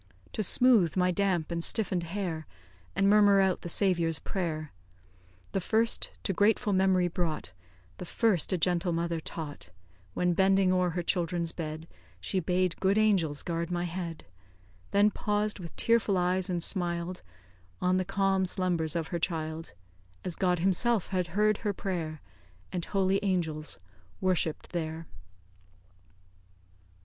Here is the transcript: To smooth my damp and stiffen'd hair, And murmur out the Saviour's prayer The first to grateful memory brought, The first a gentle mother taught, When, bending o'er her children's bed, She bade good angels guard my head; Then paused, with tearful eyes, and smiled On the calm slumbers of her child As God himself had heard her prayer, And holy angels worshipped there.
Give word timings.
To 0.33 0.41
smooth 0.41 0.97
my 0.97 1.11
damp 1.11 1.51
and 1.51 1.63
stiffen'd 1.63 2.01
hair, 2.01 2.47
And 2.95 3.07
murmur 3.07 3.39
out 3.39 3.61
the 3.61 3.69
Saviour's 3.69 4.17
prayer 4.17 4.71
The 5.51 5.59
first 5.61 6.09
to 6.23 6.33
grateful 6.33 6.73
memory 6.73 7.07
brought, 7.07 7.51
The 7.99 8.05
first 8.05 8.51
a 8.51 8.57
gentle 8.57 8.93
mother 8.93 9.19
taught, 9.19 9.69
When, 10.15 10.33
bending 10.33 10.73
o'er 10.73 10.89
her 10.89 11.03
children's 11.03 11.51
bed, 11.51 11.87
She 12.19 12.39
bade 12.39 12.79
good 12.79 12.97
angels 12.97 13.43
guard 13.43 13.69
my 13.69 13.83
head; 13.83 14.25
Then 14.89 15.11
paused, 15.11 15.59
with 15.59 15.75
tearful 15.75 16.17
eyes, 16.17 16.49
and 16.49 16.63
smiled 16.63 17.21
On 17.79 17.97
the 17.97 18.03
calm 18.03 18.47
slumbers 18.47 18.95
of 18.95 19.09
her 19.09 19.19
child 19.19 19.73
As 20.25 20.35
God 20.35 20.57
himself 20.57 21.09
had 21.09 21.27
heard 21.37 21.59
her 21.59 21.73
prayer, 21.73 22.21
And 22.71 22.83
holy 22.85 23.19
angels 23.23 23.77
worshipped 24.19 24.71
there. 24.71 25.05